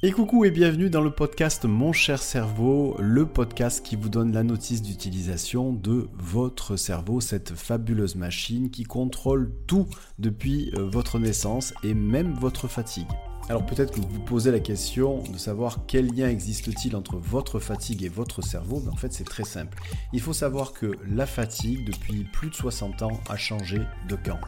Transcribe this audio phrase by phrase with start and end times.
[0.00, 4.32] Et coucou et bienvenue dans le podcast Mon cher cerveau, le podcast qui vous donne
[4.32, 9.88] la notice d'utilisation de votre cerveau, cette fabuleuse machine qui contrôle tout
[10.20, 13.08] depuis euh, votre naissance et même votre fatigue.
[13.48, 17.58] Alors peut-être que vous vous posez la question de savoir quel lien existe-t-il entre votre
[17.60, 19.78] fatigue et votre cerveau, mais en fait c'est très simple.
[20.12, 24.38] Il faut savoir que la fatigue depuis plus de 60 ans a changé de camp.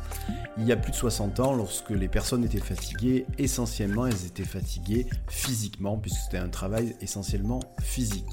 [0.58, 4.44] Il y a plus de 60 ans, lorsque les personnes étaient fatiguées, essentiellement elles étaient
[4.44, 8.26] fatiguées physiquement, puisque c'était un travail essentiellement physique.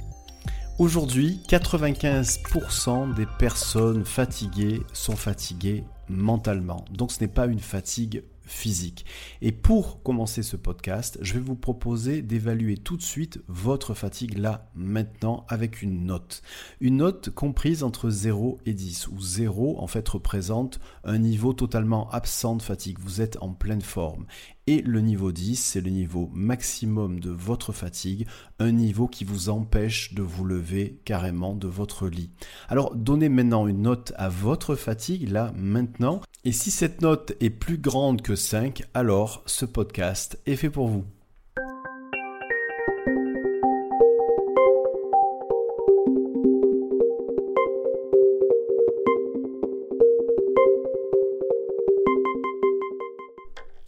[0.79, 6.83] Aujourd'hui, 95% des personnes fatiguées sont fatiguées mentalement.
[6.91, 9.05] Donc ce n'est pas une fatigue physique.
[9.41, 14.37] Et pour commencer ce podcast, je vais vous proposer d'évaluer tout de suite votre fatigue
[14.37, 16.41] là, maintenant, avec une note.
[16.81, 22.09] Une note comprise entre 0 et 10, où 0 en fait représente un niveau totalement
[22.09, 22.97] absent de fatigue.
[22.99, 24.25] Vous êtes en pleine forme.
[24.69, 28.27] Et le niveau 10, c'est le niveau maximum de votre fatigue,
[28.59, 32.31] un niveau qui vous empêche de vous lever carrément de votre lit.
[32.67, 36.21] Alors donnez maintenant une note à votre fatigue, là, maintenant.
[36.43, 40.89] Et si cette note est plus grande que 5, alors ce podcast est fait pour
[40.89, 41.05] vous.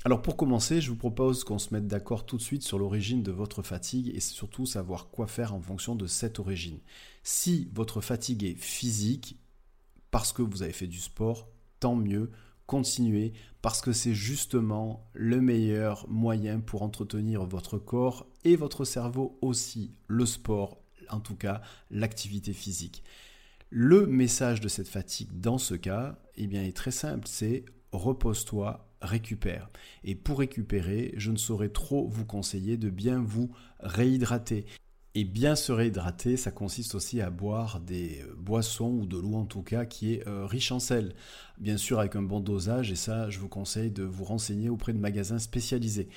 [0.10, 3.22] Alors pour commencer, je vous propose qu'on se mette d'accord tout de suite sur l'origine
[3.22, 6.80] de votre fatigue et surtout savoir quoi faire en fonction de cette origine.
[7.22, 9.40] Si votre fatigue est physique,
[10.10, 11.48] parce que vous avez fait du sport,
[11.80, 12.32] tant mieux,
[12.66, 19.38] continuez, parce que c'est justement le meilleur moyen pour entretenir votre corps et votre cerveau
[19.44, 20.80] aussi, le sport,
[21.12, 23.04] en tout cas l'activité physique.
[23.70, 28.89] Le message de cette fatigue dans ce cas, eh bien, est très simple, c'est repose-toi,
[29.02, 29.70] récupère.
[30.04, 34.66] Et pour récupérer, je ne saurais trop vous conseiller de bien vous réhydrater.
[35.16, 39.36] Et bien se réhydrater, ça consiste aussi à boire des euh, boissons ou de l'eau
[39.36, 41.16] en tout cas qui est euh, riche en sel.
[41.58, 44.94] Bien sûr avec un bon dosage et ça je vous conseille de vous renseigner auprès
[44.94, 46.10] de magasins spécialisés.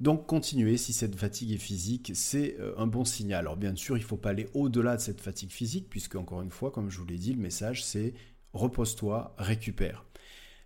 [0.00, 3.40] Donc continuez si cette fatigue est physique, c'est euh, un bon signal.
[3.40, 6.42] Alors bien sûr il ne faut pas aller au-delà de cette fatigue physique puisque encore
[6.42, 8.14] une fois comme je vous l'ai dit le message c'est
[8.52, 10.04] repose-toi, récupère.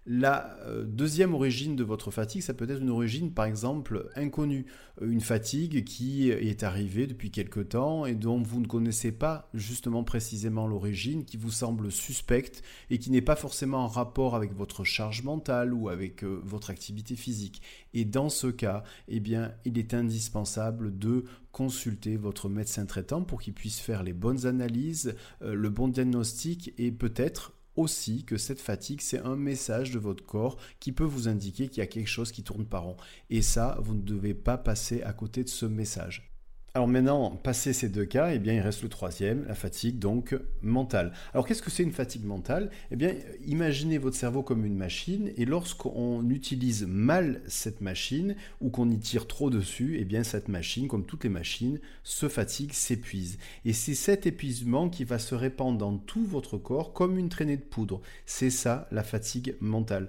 [0.07, 4.67] La euh, deuxième origine de votre fatigue, ça peut être une origine par exemple inconnue,
[5.01, 9.49] euh, une fatigue qui est arrivée depuis quelque temps et dont vous ne connaissez pas
[9.55, 14.53] justement précisément l'origine, qui vous semble suspecte et qui n'est pas forcément en rapport avec
[14.53, 17.63] votre charge mentale ou avec euh, votre activité physique.
[17.95, 23.41] Et dans ce cas, eh bien, il est indispensable de consulter votre médecin traitant pour
[23.41, 29.01] qu'il puisse faire les bonnes analyses, le bon diagnostic et peut-être aussi que cette fatigue,
[29.01, 32.33] c'est un message de votre corps qui peut vous indiquer qu'il y a quelque chose
[32.33, 32.97] qui tourne par rond.
[33.31, 36.34] Et ça, vous ne devez pas passer à côté de ce message.
[36.77, 40.37] Alors maintenant, passé ces deux cas, eh bien, il reste le troisième, la fatigue donc
[40.61, 41.13] mentale.
[41.33, 42.69] Alors qu'est-ce que c'est une fatigue mentale?
[42.91, 43.15] Eh bien,
[43.47, 48.99] imaginez votre cerveau comme une machine et lorsqu'on utilise mal cette machine ou qu'on y
[48.99, 53.39] tire trop dessus, eh bien cette machine, comme toutes les machines, se fatigue, s'épuise.
[53.65, 57.57] Et c'est cet épuisement qui va se répandre dans tout votre corps comme une traînée
[57.57, 58.01] de poudre.
[58.27, 60.09] C'est ça la fatigue mentale.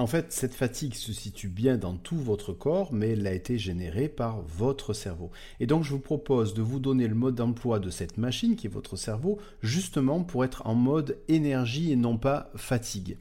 [0.00, 3.58] En fait, cette fatigue se situe bien dans tout votre corps, mais elle a été
[3.58, 5.30] générée par votre cerveau.
[5.60, 8.66] Et donc, je vous propose de vous donner le mode d'emploi de cette machine, qui
[8.66, 13.18] est votre cerveau, justement pour être en mode énergie et non pas fatigue.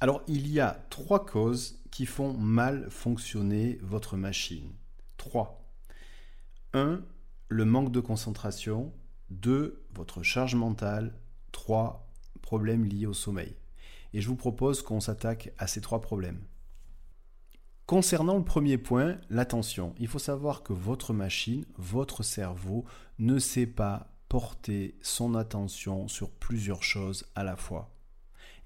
[0.00, 4.70] Alors, il y a trois causes qui font mal fonctionner votre machine.
[5.16, 5.64] Trois.
[6.74, 7.00] 1.
[7.48, 8.92] Le manque de concentration.
[9.30, 9.82] 2.
[9.94, 11.14] Votre charge mentale.
[11.52, 12.06] 3.
[12.42, 13.54] Problèmes liés au sommeil
[14.12, 16.40] et je vous propose qu'on s'attaque à ces trois problèmes.
[17.86, 22.84] Concernant le premier point, l'attention, il faut savoir que votre machine, votre cerveau,
[23.18, 27.94] ne sait pas porter son attention sur plusieurs choses à la fois.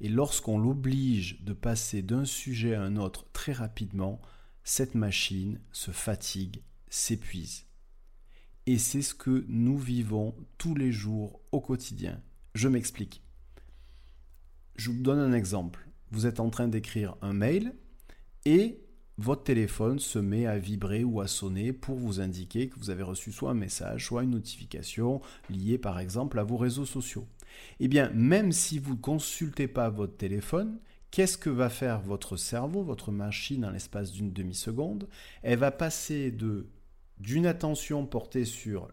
[0.01, 4.21] Et lorsqu'on l'oblige de passer d'un sujet à un autre très rapidement,
[4.63, 7.65] cette machine se fatigue, s'épuise.
[8.67, 12.21] Et c'est ce que nous vivons tous les jours au quotidien.
[12.55, 13.26] Je m'explique.
[14.77, 15.89] Je vous donne un exemple.
[16.11, 17.75] Vous êtes en train d'écrire un mail
[18.45, 18.79] et
[19.19, 23.03] votre téléphone se met à vibrer ou à sonner pour vous indiquer que vous avez
[23.03, 27.27] reçu soit un message, soit une notification liée par exemple à vos réseaux sociaux.
[27.81, 30.79] Eh bien, même si vous ne consultez pas votre téléphone,
[31.11, 35.09] qu'est-ce que va faire votre cerveau, votre machine en l'espace d'une demi-seconde?
[35.43, 36.69] Elle va passer de
[37.19, 38.89] d'une attention portée sur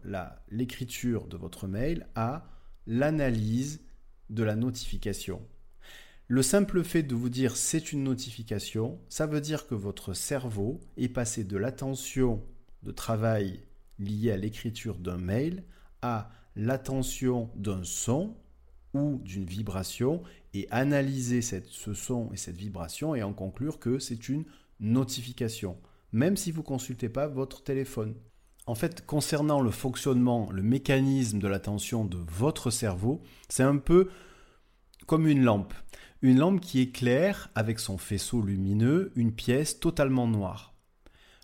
[0.48, 2.46] l'écriture de votre mail à
[2.86, 3.84] l'analyse
[4.30, 5.42] de la notification.
[6.26, 10.80] Le simple fait de vous dire c'est une notification, ça veut dire que votre cerveau
[10.96, 12.42] est passé de l'attention
[12.82, 13.60] de travail
[13.98, 15.64] liée à l'écriture d'un mail
[16.00, 18.34] à l'attention d'un son
[18.94, 20.22] ou d'une vibration
[20.54, 24.44] et analyser ce son et cette vibration et en conclure que c'est une
[24.80, 25.76] notification,
[26.12, 28.14] même si vous ne consultez pas votre téléphone.
[28.66, 34.08] En fait, concernant le fonctionnement, le mécanisme de l'attention de votre cerveau, c'est un peu
[35.06, 35.74] comme une lampe.
[36.24, 40.72] Une lampe qui éclaire avec son faisceau lumineux une pièce totalement noire.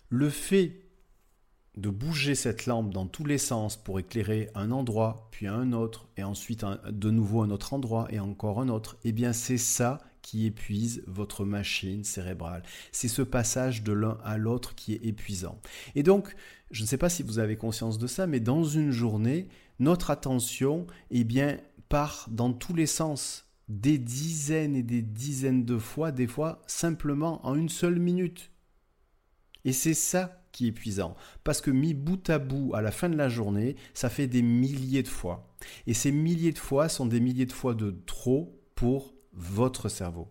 [0.09, 0.81] Le fait
[1.77, 6.07] de bouger cette lampe dans tous les sens pour éclairer un endroit, puis un autre,
[6.17, 9.99] et ensuite de nouveau un autre endroit, et encore un autre, eh bien c'est ça
[10.23, 12.63] qui épuise votre machine cérébrale.
[12.91, 15.61] C'est ce passage de l'un à l'autre qui est épuisant.
[15.93, 16.35] Et donc,
[16.71, 19.47] je ne sais pas si vous avez conscience de ça, mais dans une journée,
[19.77, 25.77] notre attention, eh bien, part dans tous les sens, des dizaines et des dizaines de
[25.77, 28.51] fois, des fois simplement en une seule minute.
[29.63, 31.15] Et c'est ça qui est épuisant.
[31.45, 34.41] Parce que mis bout à bout à la fin de la journée, ça fait des
[34.41, 35.55] milliers de fois.
[35.87, 40.27] Et ces milliers de fois sont des milliers de fois de trop pour votre cerveau.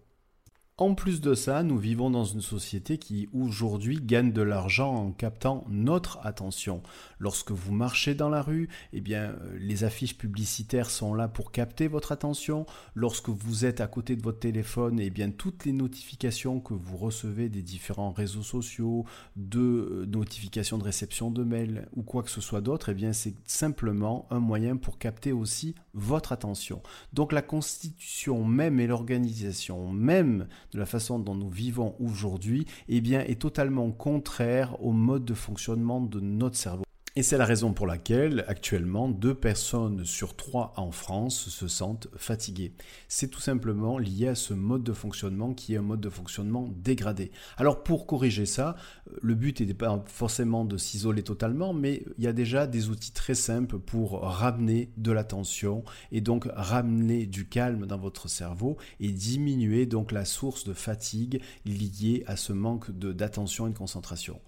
[0.76, 5.12] En plus de ça, nous vivons dans une société qui aujourd'hui gagne de l'argent en
[5.12, 6.82] captant notre attention.
[7.20, 11.52] Lorsque vous marchez dans la rue, eh bien, euh, les affiches publicitaires sont là pour
[11.52, 12.64] capter votre attention.
[12.94, 16.96] Lorsque vous êtes à côté de votre téléphone, eh bien, toutes les notifications que vous
[16.96, 19.04] recevez des différents réseaux sociaux,
[19.36, 23.12] de euh, notifications de réception de mails ou quoi que ce soit d'autre, eh bien,
[23.12, 26.80] c'est simplement un moyen pour capter aussi votre attention.
[27.12, 33.00] Donc, la constitution même et l'organisation même de la façon dont nous vivons aujourd'hui, eh
[33.10, 36.84] est totalement contraire au mode de fonctionnement de notre cerveau.
[37.16, 42.06] Et c'est la raison pour laquelle, actuellement, deux personnes sur trois en France se sentent
[42.16, 42.72] fatiguées.
[43.08, 46.68] C'est tout simplement lié à ce mode de fonctionnement qui est un mode de fonctionnement
[46.76, 47.32] dégradé.
[47.56, 48.76] Alors pour corriger ça,
[49.22, 53.12] le but n'est pas forcément de s'isoler totalement, mais il y a déjà des outils
[53.12, 55.82] très simples pour ramener de l'attention
[56.12, 61.42] et donc ramener du calme dans votre cerveau et diminuer donc la source de fatigue
[61.66, 64.38] liée à ce manque d'attention et de concentration.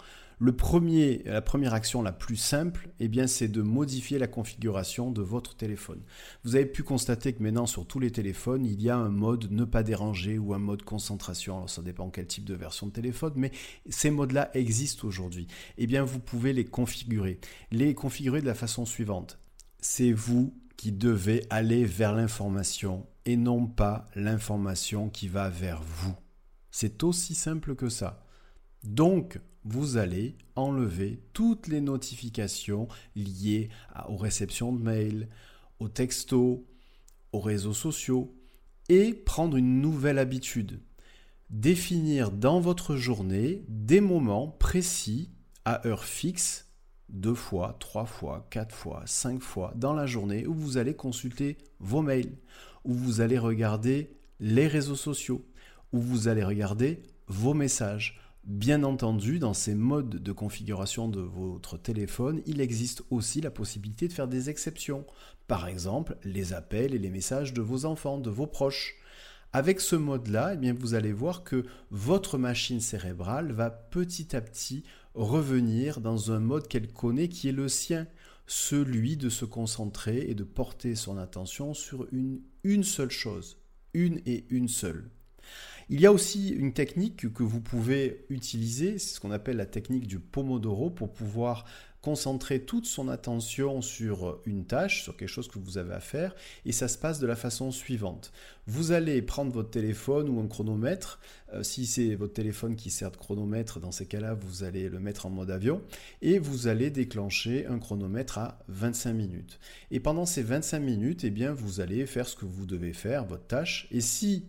[0.44, 5.55] La première action la plus simple, eh bien, c'est de modifier la configuration de votre
[5.55, 6.03] téléphone.
[6.43, 9.53] Vous avez pu constater que maintenant sur tous les téléphones, il y a un mode
[9.53, 11.59] ne pas déranger ou un mode concentration.
[11.59, 13.53] Alors ça dépend quel type de version de téléphone, mais
[13.89, 15.47] ces modes-là existent aujourd'hui.
[15.79, 17.39] Eh bien, vous pouvez les configurer.
[17.71, 19.39] Les configurer de la façon suivante.
[19.79, 26.17] C'est vous qui devez aller vers l'information et non pas l'information qui va vers vous.
[26.73, 28.25] C'est aussi simple que ça.
[28.83, 33.69] Donc, vous allez enlever toutes les notifications liées
[34.09, 35.29] aux réceptions de mails,
[35.79, 36.61] aux textos,
[37.32, 38.35] aux réseaux sociaux
[38.88, 40.81] et prendre une nouvelle habitude.
[41.50, 45.31] Définir dans votre journée des moments précis
[45.65, 46.69] à heure fixe,
[47.08, 51.58] deux fois, trois fois, quatre fois, cinq fois dans la journée où vous allez consulter
[51.79, 52.38] vos mails,
[52.85, 54.11] où vous allez regarder
[54.41, 55.44] les réseaux sociaux,
[55.93, 61.79] où vous allez regarder vos messages, Bien entendu, dans ces modes de configuration de votre
[61.79, 65.06] téléphone, il existe aussi la possibilité de faire des exceptions.
[65.47, 68.97] Par exemple, les appels et les messages de vos enfants, de vos proches.
[69.53, 74.41] Avec ce mode-là, eh bien, vous allez voir que votre machine cérébrale va petit à
[74.41, 74.83] petit
[75.15, 78.09] revenir dans un mode qu'elle connaît qui est le sien,
[78.49, 83.58] celui de se concentrer et de porter son attention sur une, une seule chose,
[83.94, 85.11] une et une seule.
[85.93, 89.67] Il y a aussi une technique que vous pouvez utiliser, c'est ce qu'on appelle la
[89.67, 91.67] technique du Pomodoro pour pouvoir
[92.01, 96.34] concentrer toute son attention sur une tâche, sur quelque chose que vous avez à faire,
[96.65, 98.32] et ça se passe de la façon suivante.
[98.67, 101.20] Vous allez prendre votre téléphone ou un chronomètre,
[101.53, 104.99] euh, si c'est votre téléphone qui sert de chronomètre, dans ces cas-là, vous allez le
[104.99, 105.82] mettre en mode avion,
[106.22, 109.61] et vous allez déclencher un chronomètre à 25 minutes.
[109.91, 113.27] Et pendant ces 25 minutes, eh bien, vous allez faire ce que vous devez faire,
[113.27, 114.46] votre tâche, et si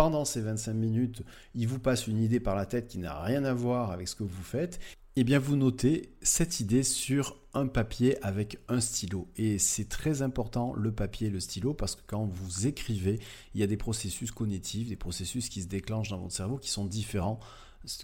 [0.00, 1.22] pendant ces 25 minutes,
[1.54, 4.14] il vous passe une idée par la tête qui n'a rien à voir avec ce
[4.14, 4.80] que vous faites,
[5.14, 9.28] eh bien vous notez cette idée sur un papier avec un stylo.
[9.36, 13.20] Et c'est très important le papier et le stylo parce que quand vous écrivez,
[13.52, 16.70] il y a des processus cognitifs, des processus qui se déclenchent dans votre cerveau qui
[16.70, 17.38] sont différents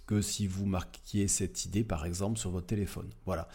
[0.05, 3.09] que si vous marquiez cette idée par exemple sur votre téléphone.
[3.25, 3.49] Voilà.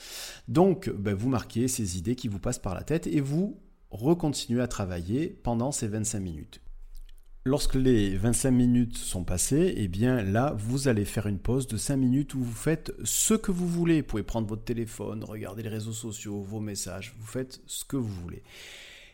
[0.48, 3.60] Donc ben, vous marquez ces idées qui vous passent par la tête et vous
[3.92, 6.60] recontinuez à travailler pendant ces 25 minutes.
[7.44, 11.76] Lorsque les 25 minutes sont passées, eh bien là, vous allez faire une pause de
[11.76, 14.02] 5 minutes où vous faites ce que vous voulez.
[14.02, 17.98] Vous pouvez prendre votre téléphone, regarder les réseaux sociaux, vos messages, vous faites ce que
[17.98, 18.44] vous voulez.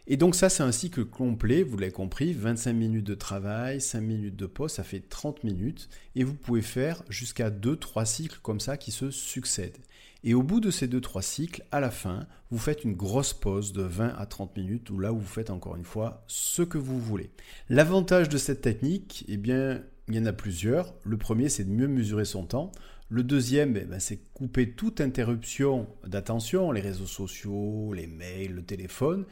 [0.10, 4.00] Et donc ça, c'est un cycle complet, vous l'avez compris, 25 minutes de travail, 5
[4.00, 5.90] minutes de pause, ça fait 30 minutes.
[6.16, 9.78] Et vous pouvez faire jusqu'à 2-3 cycles comme ça qui se succèdent.
[10.24, 13.74] Et au bout de ces 2-3 cycles, à la fin, vous faites une grosse pause
[13.74, 17.00] de 20 à 30 minutes où là vous faites encore une fois ce que vous
[17.00, 17.30] voulez.
[17.68, 20.94] L'avantage de cette technique, eh bien, il y en a plusieurs.
[21.04, 22.72] Le premier, c'est de mieux mesurer son temps.
[23.10, 28.64] Le deuxième, eh ben, c'est couper toute interruption d'attention, les réseaux sociaux, les mails, le
[28.64, 29.26] téléphone.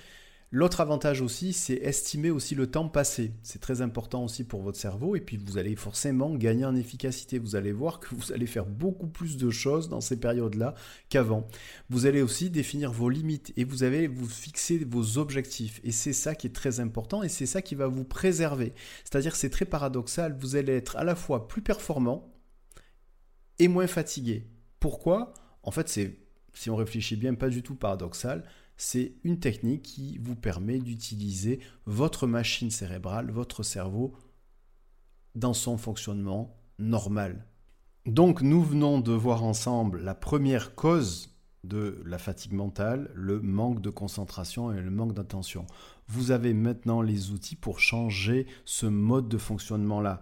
[0.52, 3.34] L'autre avantage aussi, c'est estimer aussi le temps passé.
[3.42, 7.40] C'est très important aussi pour votre cerveau et puis vous allez forcément gagner en efficacité.
[7.40, 10.76] Vous allez voir que vous allez faire beaucoup plus de choses dans ces périodes-là
[11.10, 11.48] qu'avant.
[11.90, 15.82] Vous allez aussi définir vos limites et vous allez vous fixer vos objectifs.
[15.84, 18.74] Et c'est ça qui est très important et c'est ça qui va vous préserver.
[19.04, 20.38] C'est-à-dire c'est très paradoxal.
[20.40, 22.32] Vous allez être à la fois plus performant
[23.60, 24.48] et moins fatigué.
[24.80, 25.34] Pourquoi?
[25.64, 26.20] En fait, c'est,
[26.54, 28.44] si on réfléchit bien, pas du tout paradoxal
[28.78, 34.14] c'est une technique qui vous permet d'utiliser votre machine cérébrale, votre cerveau,
[35.36, 37.46] dans son fonctionnement normal.
[38.06, 43.82] Donc nous venons de voir ensemble la première cause de la fatigue mentale, le manque
[43.82, 45.66] de concentration et le manque d'attention.
[46.08, 50.22] Vous avez maintenant les outils pour changer ce mode de fonctionnement-là,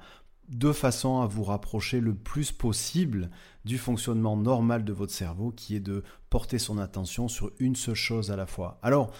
[0.54, 3.30] de façon à vous rapprocher le plus possible
[3.66, 7.96] du fonctionnement normal de votre cerveau qui est de porter son attention sur une seule
[7.96, 8.80] chose à la fois.
[8.82, 9.12] Alors,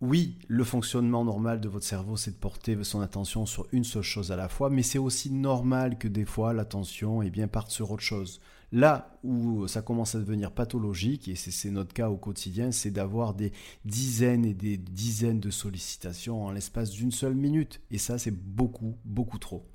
[0.00, 4.02] oui, le fonctionnement normal de votre cerveau, c'est de porter son attention sur une seule
[4.02, 7.90] chose à la fois, mais c'est aussi normal que des fois l'attention eh parte sur
[7.90, 8.40] autre chose.
[8.70, 13.32] Là où ça commence à devenir pathologique, et c'est notre cas au quotidien, c'est d'avoir
[13.34, 13.52] des
[13.84, 17.80] dizaines et des dizaines de sollicitations en l'espace d'une seule minute.
[17.90, 19.66] Et ça, c'est beaucoup, beaucoup trop.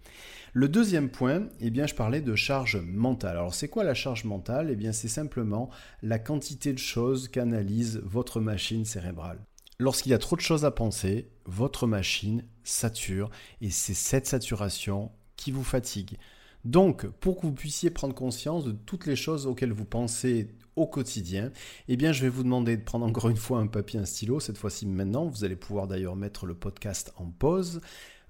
[0.54, 3.38] Le deuxième point, eh bien, je parlais de charge mentale.
[3.38, 4.70] Alors, c'est quoi la charge mentale?
[4.70, 5.72] Eh bien, c'est simplement
[6.04, 9.40] la quantité de choses qu'analyse votre machine cérébrale.
[9.80, 15.12] Lorsqu'il y a trop de choses à penser, votre machine sature et c'est cette saturation
[15.36, 16.18] qui vous fatigue.
[16.66, 20.88] Donc, pour que vous puissiez prendre conscience de toutes les choses auxquelles vous pensez au
[20.88, 21.52] quotidien,
[21.88, 24.40] eh bien, je vais vous demander de prendre encore une fois un papier, un stylo.
[24.40, 27.82] Cette fois-ci, maintenant, vous allez pouvoir d'ailleurs mettre le podcast en pause.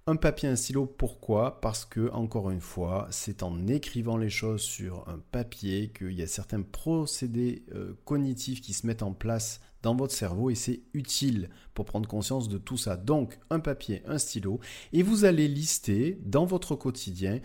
[0.05, 1.61] Un papier, un stylo, pourquoi?
[1.61, 6.21] Parce que, encore une fois, c'est en écrivant les choses sur un papier qu'il y
[6.21, 10.81] a certains procédés euh, cognitifs qui se mettent en place dans votre cerveau et c'est
[10.93, 12.97] utile pour prendre conscience de tout ça.
[12.97, 14.59] Donc, un papier, un stylo,
[14.91, 17.39] et vous allez lister dans votre quotidien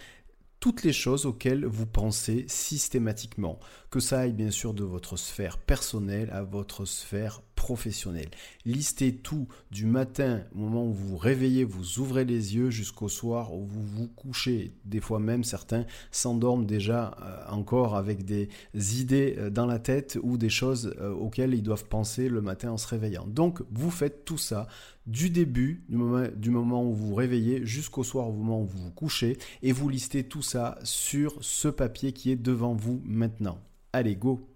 [0.60, 3.58] toutes les choses auxquelles vous pensez systématiquement,
[3.90, 8.30] que ça aille bien sûr de votre sphère personnelle à votre sphère professionnelle.
[8.64, 13.08] Listez tout du matin au moment où vous vous réveillez, vous ouvrez les yeux jusqu'au
[13.08, 14.74] soir où vous vous couchez.
[14.84, 20.18] Des fois même certains s'endorment déjà euh, encore avec des idées euh, dans la tête
[20.22, 23.26] ou des choses euh, auxquelles ils doivent penser le matin en se réveillant.
[23.26, 24.68] Donc vous faites tout ça
[25.08, 28.66] du début, du moment, du moment où vous vous réveillez jusqu'au soir au moment où
[28.66, 33.02] vous vous couchez, et vous listez tout ça sur ce papier qui est devant vous
[33.04, 33.58] maintenant.
[33.92, 34.47] Allez, go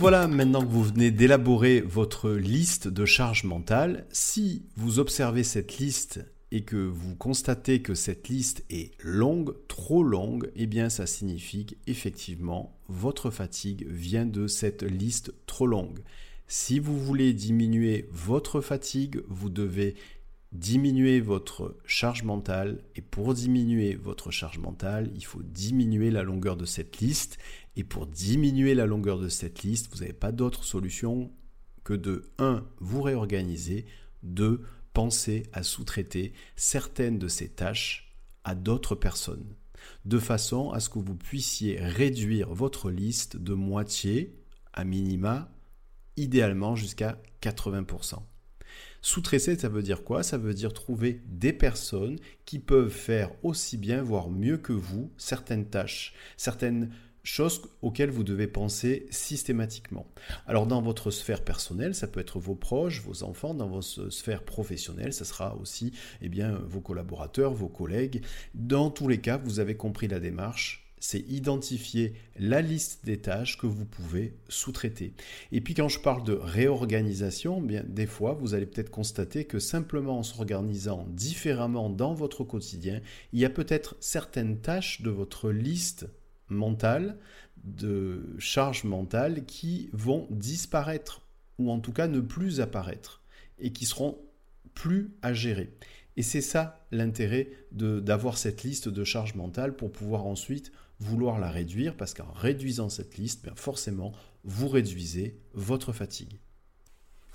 [0.00, 5.76] voilà, maintenant que vous venez d'élaborer votre liste de charges mentales, si vous observez cette
[5.76, 11.04] liste et que vous constatez que cette liste est longue, trop longue, eh bien ça
[11.06, 15.98] signifie qu'effectivement votre fatigue vient de cette liste trop longue.
[16.48, 19.96] Si vous voulez diminuer votre fatigue, vous devez
[20.52, 26.56] diminuer votre charge mentale et pour diminuer votre charge mentale, il faut diminuer la longueur
[26.56, 27.38] de cette liste
[27.76, 31.30] et pour diminuer la longueur de cette liste, vous n'avez pas d'autre solution
[31.84, 32.64] que de 1.
[32.78, 33.86] vous réorganiser,
[34.22, 34.62] 2.
[34.92, 39.54] penser à sous-traiter certaines de ces tâches à d'autres personnes,
[40.04, 44.36] de façon à ce que vous puissiez réduire votre liste de moitié,
[44.72, 45.50] à minima,
[46.16, 48.22] idéalement jusqu'à 80%.
[49.02, 50.22] Sous-traiter, ça veut dire quoi?
[50.22, 55.10] Ça veut dire trouver des personnes qui peuvent faire aussi bien, voire mieux que vous,
[55.16, 56.90] certaines tâches, certaines
[57.22, 60.06] choses auxquelles vous devez penser systématiquement.
[60.46, 64.42] Alors dans votre sphère personnelle, ça peut être vos proches, vos enfants, dans votre sphère
[64.42, 68.22] professionnelle, ça sera aussi eh bien, vos collaborateurs, vos collègues.
[68.54, 73.58] Dans tous les cas, vous avez compris la démarche c'est identifier la liste des tâches
[73.58, 75.14] que vous pouvez sous-traiter.
[75.50, 79.58] Et puis quand je parle de réorganisation, bien des fois vous allez peut-être constater que
[79.58, 83.00] simplement en s'organisant différemment dans votre quotidien,
[83.32, 86.06] il y a peut-être certaines tâches de votre liste
[86.50, 87.18] mentale,
[87.64, 91.22] de charge mentale qui vont disparaître
[91.60, 93.22] ou en tout cas ne plus apparaître,
[93.58, 94.18] et qui seront
[94.74, 95.70] plus à gérer.
[96.16, 101.50] Et c'est ça l'intérêt d'avoir cette liste de charges mentales pour pouvoir ensuite vouloir la
[101.50, 104.12] réduire, parce qu'en réduisant cette liste, bien forcément,
[104.44, 106.38] vous réduisez votre fatigue.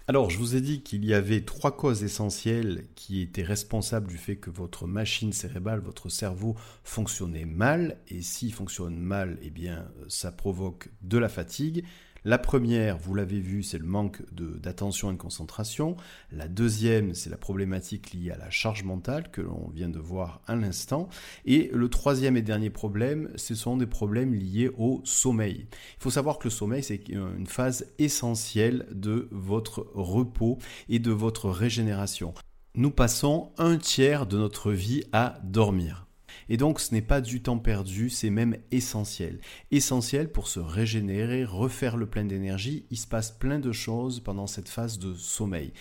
[0.07, 4.17] Alors, je vous ai dit qu'il y avait trois causes essentielles qui étaient responsables du
[4.19, 7.97] fait que votre machine cérébrale, votre cerveau fonctionnait mal.
[8.07, 11.85] Et s'il fonctionne mal, eh bien, ça provoque de la fatigue.
[12.27, 15.95] La première, vous l'avez vu, c'est le manque d'attention et de concentration.
[16.31, 20.41] La deuxième, c'est la problématique liée à la charge mentale que l'on vient de voir
[20.47, 21.07] à l'instant.
[21.45, 25.67] Et le troisième et dernier problème, ce sont des problèmes liés au sommeil.
[25.69, 30.57] Il faut savoir que le sommeil, c'est une phase essentielle de votre repos
[30.89, 32.33] et de votre régénération.
[32.73, 36.07] Nous passons un tiers de notre vie à dormir.
[36.49, 39.39] Et donc ce n'est pas du temps perdu, c'est même essentiel.
[39.71, 42.85] Essentiel pour se régénérer, refaire le plein d'énergie.
[42.91, 45.73] Il se passe plein de choses pendant cette phase de sommeil.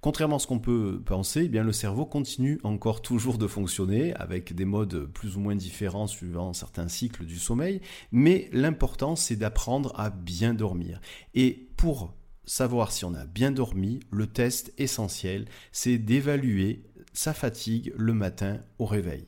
[0.00, 4.14] Contrairement à ce qu'on peut penser, eh bien le cerveau continue encore toujours de fonctionner
[4.14, 7.80] avec des modes plus ou moins différents suivant certains cycles du sommeil,
[8.12, 11.00] mais l'important c'est d'apprendre à bien dormir.
[11.34, 17.92] Et pour savoir si on a bien dormi, le test essentiel, c'est d'évaluer sa fatigue
[17.96, 19.26] le matin au réveil.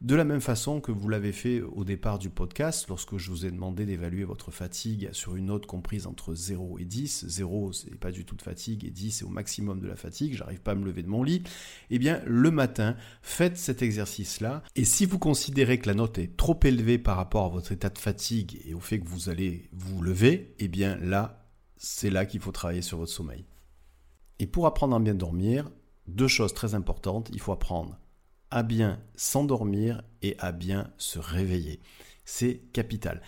[0.00, 3.44] De la même façon que vous l'avez fait au départ du podcast, lorsque je vous
[3.44, 7.94] ai demandé d'évaluer votre fatigue sur une note comprise entre 0 et 10, 0 c'est
[7.96, 10.72] pas du tout de fatigue et 10 c'est au maximum de la fatigue, j'arrive pas
[10.72, 11.42] à me lever de mon lit,
[11.90, 16.34] eh bien le matin, faites cet exercice-là et si vous considérez que la note est
[16.34, 19.68] trop élevée par rapport à votre état de fatigue et au fait que vous allez
[19.72, 23.44] vous lever, eh bien là, c'est là qu'il faut travailler sur votre sommeil.
[24.38, 25.70] Et pour apprendre à bien dormir,
[26.08, 27.98] deux choses très importantes, il faut apprendre
[28.50, 31.80] à bien s'endormir et à bien se réveiller.
[32.24, 33.22] C'est capital.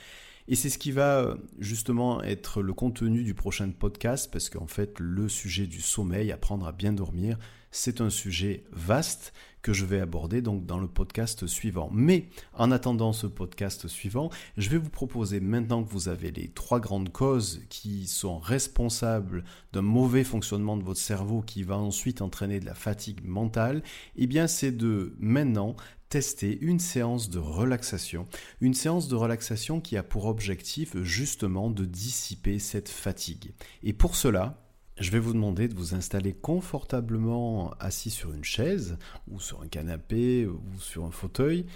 [0.49, 4.67] Et c'est ce qui va euh, justement être le contenu du prochain podcast, parce qu'en
[4.67, 7.39] fait, le sujet du sommeil, apprendre à bien dormir,
[7.73, 11.89] c'est un sujet vaste que je vais aborder donc dans le podcast suivant.
[11.93, 16.49] Mais en attendant ce podcast suivant, je vais vous proposer maintenant que vous avez les
[16.49, 22.23] trois grandes causes qui sont responsables d'un mauvais fonctionnement de votre cerveau qui va ensuite
[22.23, 23.83] entraîner de la fatigue mentale,
[24.17, 25.77] eh bien c'est de maintenant
[26.09, 28.27] tester une séance de relaxation,
[28.61, 33.53] une séance de relaxation qui a pour objectif justement de dissiper cette fatigue.
[33.83, 34.62] Et pour cela,
[34.99, 38.99] je vais vous demander de vous installer confortablement assis sur une chaise
[39.31, 41.67] ou sur un canapé ou sur un fauteuil,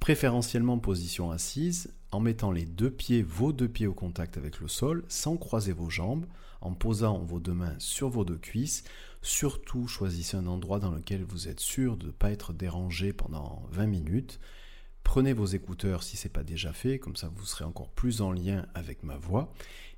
[0.00, 4.60] préférentiellement en position assise, en mettant les deux pieds, vos deux pieds au contact avec
[4.60, 6.26] le sol, sans croiser vos jambes,
[6.60, 8.84] en posant vos deux mains sur vos deux cuisses.
[9.22, 13.62] Surtout, choisissez un endroit dans lequel vous êtes sûr de ne pas être dérangé pendant
[13.70, 14.40] 20 minutes.
[15.04, 18.20] Prenez vos écouteurs si ce n'est pas déjà fait, comme ça vous serez encore plus
[18.20, 19.52] en lien avec ma voix.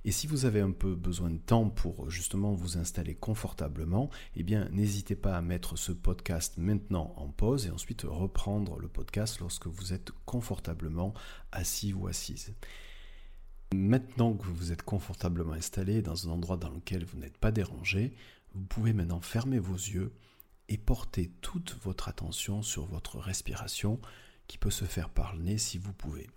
[0.04, 4.42] Et si vous avez un peu besoin de temps pour justement vous installer confortablement, eh
[4.42, 9.40] bien n'hésitez pas à mettre ce podcast maintenant en pause et ensuite reprendre le podcast
[9.40, 11.14] lorsque vous êtes confortablement
[11.50, 12.54] assis ou assise.
[13.74, 18.12] Maintenant que vous êtes confortablement installé dans un endroit dans lequel vous n'êtes pas dérangé,
[18.54, 20.12] vous pouvez maintenant fermer vos yeux
[20.68, 23.98] et porter toute votre attention sur votre respiration
[24.46, 26.28] qui peut se faire par le nez si vous pouvez.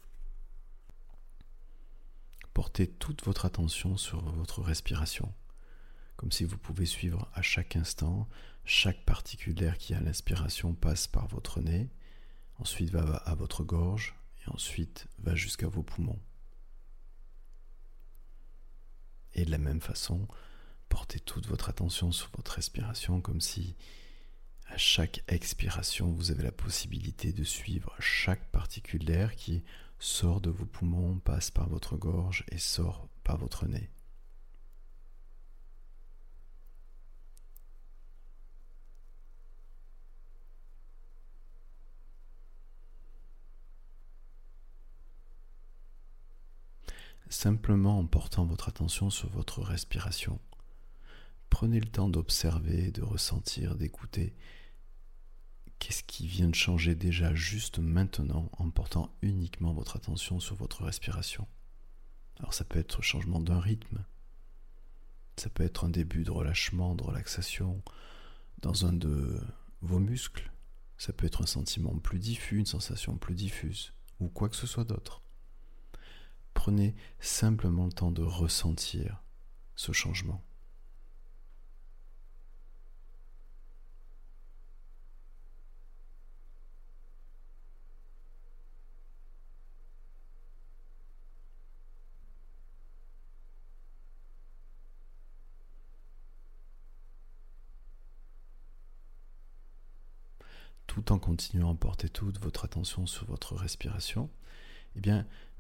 [2.53, 5.33] Portez toute votre attention sur votre respiration,
[6.15, 8.27] comme si vous pouvez suivre à chaque instant
[8.65, 11.89] chaque particule d'air qui à l'inspiration passe par votre nez,
[12.59, 16.19] ensuite va à votre gorge et ensuite va jusqu'à vos poumons.
[19.33, 20.27] Et de la même façon,
[20.87, 23.75] portez toute votre attention sur votre respiration comme si
[24.69, 29.63] à chaque expiration, vous avez la possibilité de suivre chaque particule d'air qui
[29.99, 33.89] sort de vos poumons, passe par votre gorge et sort par votre nez.
[47.31, 50.39] Simplement en portant votre attention sur votre respiration,
[51.49, 54.35] prenez le temps d'observer, de ressentir, d'écouter
[55.79, 60.83] Qu'est-ce qui vient de changer déjà juste maintenant en portant uniquement votre attention sur votre
[60.83, 61.47] respiration?
[62.39, 64.03] Alors ça peut être changement d'un rythme,
[65.37, 67.81] ça peut être un début de relâchement, de relaxation
[68.61, 69.41] dans un de
[69.81, 70.51] vos muscles,
[70.97, 74.67] ça peut être un sentiment plus diffus, une sensation plus diffuse, ou quoi que ce
[74.67, 75.21] soit d'autre.
[76.53, 79.23] Prenez simplement le temps de ressentir
[79.75, 80.43] ce changement.
[101.09, 104.29] En continuant à porter toute votre attention sur votre respiration,
[104.95, 105.11] eh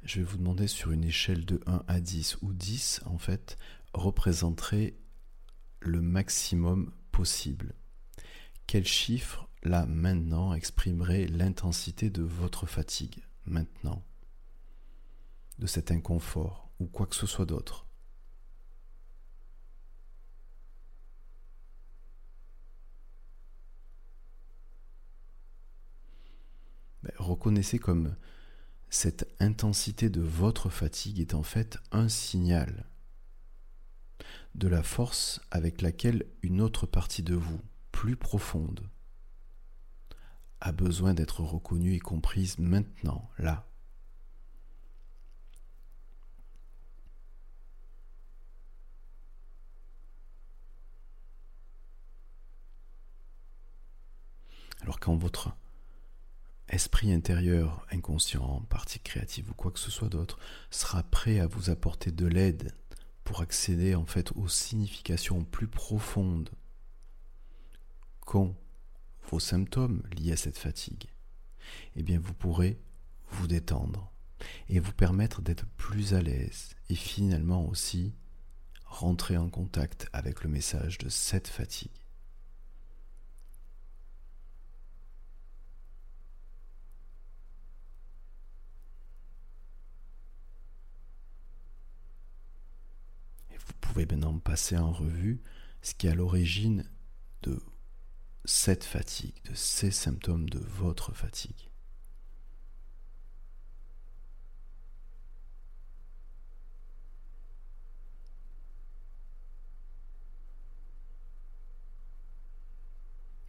[0.03, 3.57] je vais vous demander sur une échelle de 1 à 10 ou 10, en fait,
[3.93, 4.95] représenterait
[5.81, 7.73] le maximum possible.
[8.67, 14.05] Quel chiffre, là, maintenant, exprimerait l'intensité de votre fatigue, maintenant,
[15.57, 17.88] de cet inconfort ou quoi que ce soit d'autre?
[27.39, 28.17] Reconnaissez comme
[28.89, 32.85] cette intensité de votre fatigue est en fait un signal
[34.55, 37.61] de la force avec laquelle une autre partie de vous,
[37.93, 38.81] plus profonde,
[40.59, 43.65] a besoin d'être reconnue et comprise maintenant, là.
[54.81, 55.55] Alors quand votre
[56.69, 61.69] esprit intérieur, inconscient, partie créative ou quoi que ce soit d'autre, sera prêt à vous
[61.69, 62.73] apporter de l'aide
[63.23, 66.49] pour accéder en fait aux significations plus profondes
[68.21, 68.55] qu'ont
[69.29, 71.05] vos symptômes liés à cette fatigue,
[71.95, 72.79] eh bien vous pourrez
[73.31, 74.11] vous détendre
[74.69, 78.13] et vous permettre d'être plus à l'aise et finalement aussi
[78.85, 81.91] rentrer en contact avec le message de cette fatigue.
[94.05, 95.41] Pouvez maintenant passer en revue
[95.81, 96.85] ce qui est à l'origine
[97.41, 97.61] de
[98.45, 101.69] cette fatigue, de ces symptômes de votre fatigue.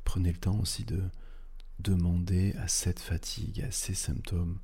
[0.02, 1.00] Prenez le temps aussi de
[1.78, 4.58] demander à cette fatigue, à ces symptômes,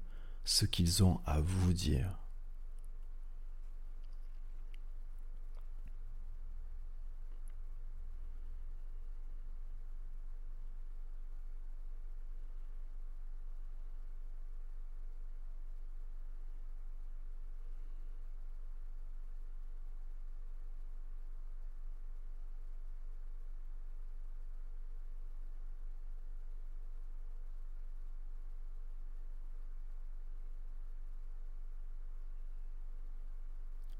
[0.44, 2.25] ce qu'ils ont à vous dire.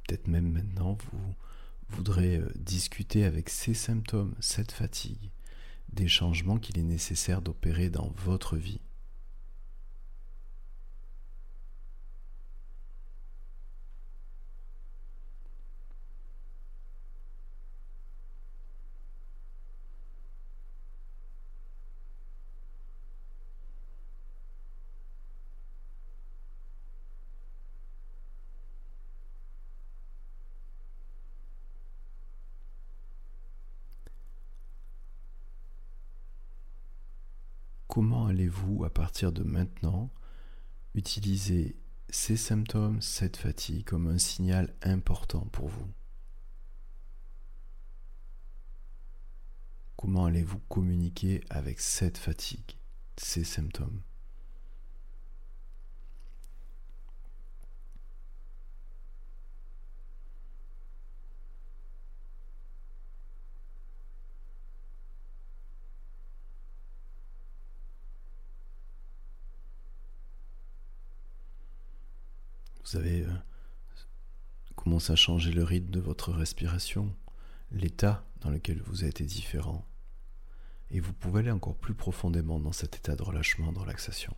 [0.07, 1.35] Peut-être même maintenant, vous
[1.89, 5.31] voudrez euh, discuter avec ces symptômes, cette fatigue,
[5.93, 8.81] des changements qu'il est nécessaire d'opérer dans votre vie.
[37.97, 40.11] comment allez-vous, à partir de maintenant,
[40.95, 41.75] utiliser
[42.11, 45.89] ces symptômes, cette fatigue, comme un signal important pour vous?
[49.97, 52.77] Comment allez-vous communiquer avec cette fatigue,
[53.17, 54.03] ces symptômes?
[72.87, 73.31] Vous avez euh,
[74.77, 77.13] commencé à changer le rythme de votre respiration,
[77.73, 79.85] l'état dans lequel vous êtes est différent.
[80.93, 84.37] Et vous pouvez aller encore plus profondément dans cet état de relâchement, de relaxation.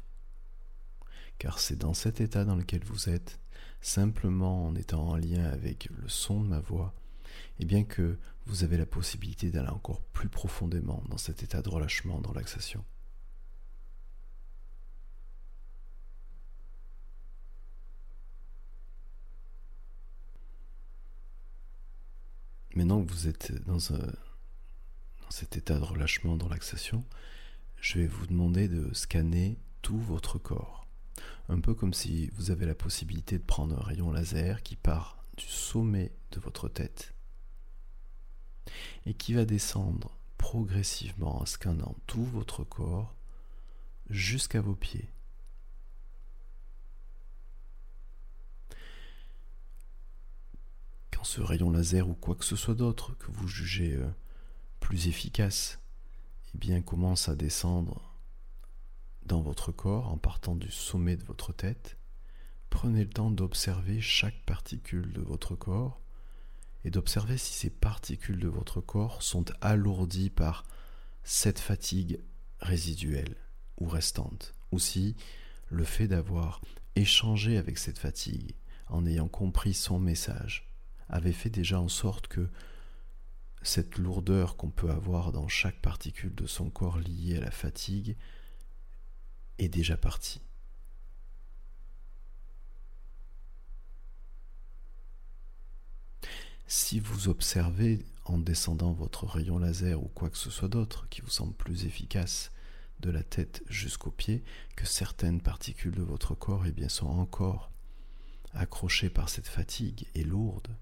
[1.36, 3.38] Car c'est dans cet état dans lequel vous êtes,
[3.82, 6.94] simplement en étant en lien avec le son de ma voix,
[7.58, 11.68] et bien que vous avez la possibilité d'aller encore plus profondément dans cet état de
[11.68, 12.82] relâchement, de relaxation.
[22.78, 23.80] Maintenant que vous êtes dans,
[25.30, 27.04] cet état de relâchement, de relaxation,
[27.80, 30.86] je vais vous demander de scanner tout votre corps.
[31.48, 35.24] Un peu comme si vous avez la possibilité de prendre un rayon laser qui part
[35.36, 37.14] du sommet de votre tête
[39.06, 43.12] et qui va descendre progressivement en scannant tout votre corps
[44.08, 45.10] jusqu'à vos pieds.
[51.28, 54.08] Ce rayon laser ou quoi que ce soit d'autre que vous jugez euh,
[54.80, 55.78] plus efficace,
[56.54, 58.14] eh bien commence à descendre
[59.26, 61.98] dans votre corps en partant du sommet de votre tête.
[62.70, 66.00] Prenez le temps d'observer chaque particule de votre corps
[66.86, 70.64] et d'observer si ces particules de votre corps sont alourdies par
[71.24, 72.20] cette fatigue
[72.60, 73.36] résiduelle
[73.76, 75.14] ou restante, ou si
[75.68, 76.62] le fait d'avoir
[76.96, 78.54] échangé avec cette fatigue
[78.86, 80.64] en ayant compris son message
[81.08, 82.48] avait fait déjà en sorte que
[83.62, 88.16] cette lourdeur qu'on peut avoir dans chaque particule de son corps liée à la fatigue
[89.58, 90.40] est déjà partie.
[96.66, 101.22] Si vous observez en descendant votre rayon laser ou quoi que ce soit d'autre qui
[101.22, 102.52] vous semble plus efficace
[103.00, 104.44] de la tête jusqu'aux pieds,
[104.76, 107.70] que certaines particules de votre corps eh bien, sont encore
[108.52, 110.76] accrochées par cette fatigue et lourdes,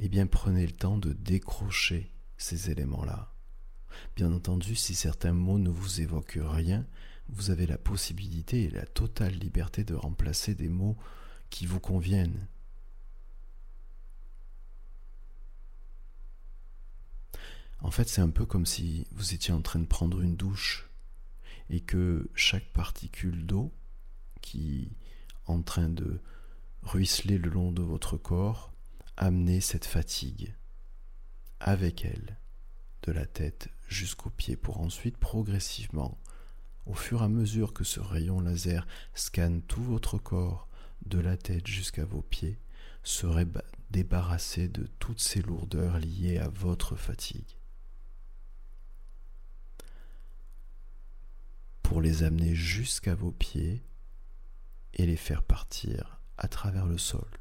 [0.00, 3.32] eh bien prenez le temps de décrocher ces éléments-là.
[4.16, 6.86] Bien entendu, si certains mots ne vous évoquent rien,
[7.28, 10.96] vous avez la possibilité et la totale liberté de remplacer des mots
[11.50, 12.46] qui vous conviennent.
[17.80, 20.90] En fait, c'est un peu comme si vous étiez en train de prendre une douche
[21.70, 23.72] et que chaque particule d'eau
[24.40, 26.20] qui est en train de
[26.82, 28.72] ruisseler le long de votre corps
[29.18, 30.54] amenait cette fatigue
[31.60, 32.38] avec elle
[33.02, 36.18] de la tête jusqu'aux pieds pour ensuite progressivement,
[36.86, 40.68] au fur et à mesure que ce rayon laser scanne tout votre corps
[41.04, 42.58] de la tête jusqu'à vos pieds,
[43.02, 43.46] serait
[43.90, 47.56] débarrassé de toutes ces lourdeurs liées à votre fatigue.
[51.82, 53.82] Pour les amener jusqu'à vos pieds
[54.94, 57.37] et les faire partir à travers le sol.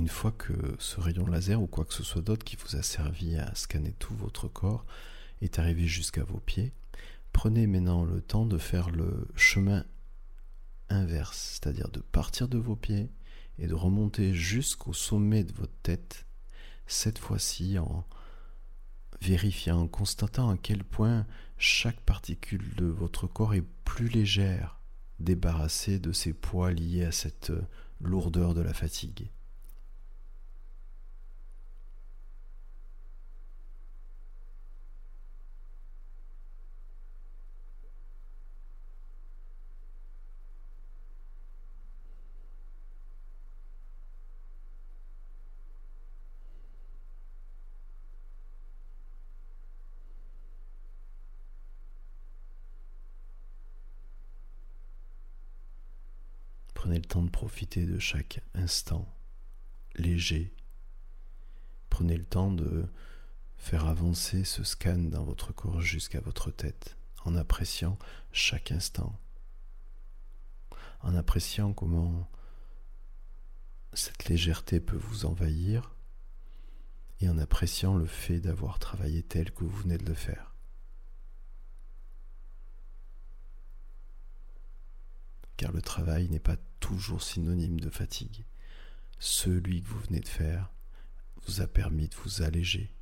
[0.00, 2.82] Une fois que ce rayon laser ou quoi que ce soit d'autre qui vous a
[2.82, 4.86] servi à scanner tout votre corps
[5.42, 6.72] est arrivé jusqu'à vos pieds,
[7.34, 9.84] prenez maintenant le temps de faire le chemin
[10.88, 13.10] inverse, c'est-à-dire de partir de vos pieds
[13.58, 16.24] et de remonter jusqu'au sommet de votre tête,
[16.86, 18.06] cette fois-ci en
[19.20, 21.26] vérifiant, en constatant à quel point
[21.58, 24.80] chaque particule de votre corps est plus légère,
[25.18, 27.52] débarrassée de ces poids liés à cette
[28.00, 29.28] lourdeur de la fatigue.
[56.80, 59.06] Prenez le de profiter de chaque instant
[59.96, 60.54] léger.
[61.88, 62.86] Prenez le temps de
[63.56, 67.98] faire avancer ce scan dans votre corps jusqu'à votre tête en appréciant
[68.32, 69.18] chaque instant.
[71.02, 72.28] En appréciant comment
[73.92, 75.94] cette légèreté peut vous envahir
[77.20, 80.49] et en appréciant le fait d'avoir travaillé tel que vous venez de le faire.
[85.60, 88.46] Car le travail n'est pas toujours synonyme de fatigue.
[89.18, 90.72] Celui que vous venez de faire
[91.42, 92.94] vous a permis de vous alléger.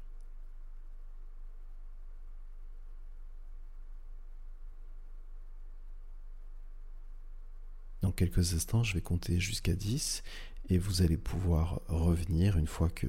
[8.03, 10.25] Dans quelques instants, je vais compter jusqu'à 10
[10.68, 13.07] et vous allez pouvoir revenir une fois que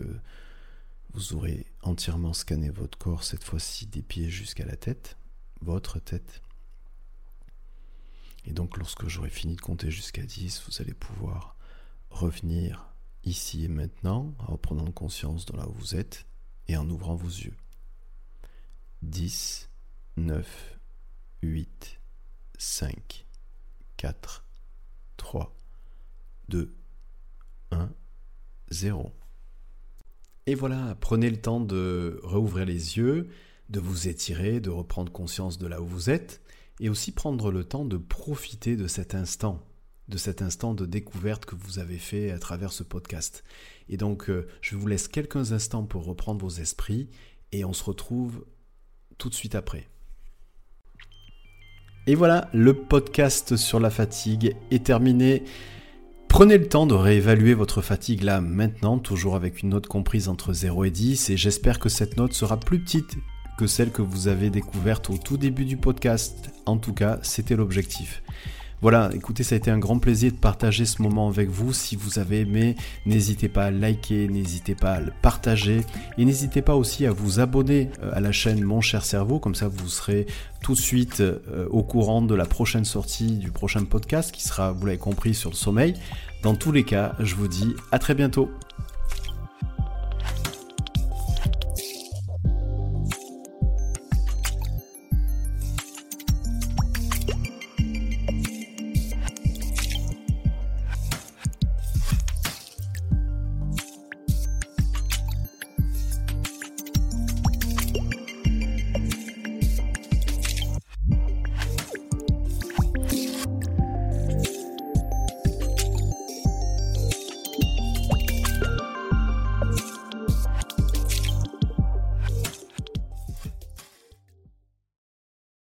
[1.14, 5.18] vous aurez entièrement scanné votre corps, cette fois-ci des pieds jusqu'à la tête,
[5.60, 6.44] votre tête.
[8.46, 11.56] Et donc lorsque j'aurai fini de compter jusqu'à 10, vous allez pouvoir
[12.10, 12.90] revenir
[13.24, 16.26] ici et maintenant en prenant conscience de là où vous êtes
[16.68, 17.56] et en ouvrant vos yeux.
[19.02, 19.70] 10,
[20.18, 20.80] 9,
[21.44, 22.00] 8,
[22.58, 23.26] 5,
[23.98, 24.46] 4,
[25.18, 25.56] 3,
[26.50, 26.76] 2,
[27.72, 27.90] 1,
[28.72, 29.12] 0.
[30.46, 33.30] Et voilà, prenez le temps de rouvrir les yeux,
[33.70, 36.42] de vous étirer, de reprendre conscience de là où vous êtes
[36.80, 39.66] et aussi prendre le temps de profiter de cet instant,
[40.08, 43.44] de cet instant de découverte que vous avez fait à travers ce podcast.
[43.90, 47.10] Et donc, euh, je vous laisse quelques instants pour reprendre vos esprits
[47.52, 48.46] et on se retrouve
[49.18, 49.88] tout de suite après.
[52.08, 55.44] Et voilà, le podcast sur la fatigue est terminé.
[56.28, 60.54] Prenez le temps de réévaluer votre fatigue là maintenant, toujours avec une note comprise entre
[60.54, 63.18] 0 et 10, et j'espère que cette note sera plus petite
[63.68, 66.52] celle que vous avez découverte au tout début du podcast.
[66.66, 68.22] En tout cas, c'était l'objectif.
[68.82, 71.74] Voilà, écoutez, ça a été un grand plaisir de partager ce moment avec vous.
[71.74, 75.82] Si vous avez aimé, n'hésitez pas à liker, n'hésitez pas à le partager
[76.18, 79.56] et n'hésitez pas aussi à vous abonner euh, à la chaîne Mon cher cerveau, comme
[79.56, 80.28] ça vous serez
[80.64, 84.72] tout de suite euh, au courant de la prochaine sortie du prochain podcast qui sera,
[84.72, 85.96] vous l'avez compris, sur le sommeil.
[86.42, 88.50] Dans tous les cas, je vous dis à très bientôt.